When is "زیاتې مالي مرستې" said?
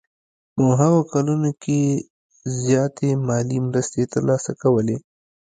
2.61-4.03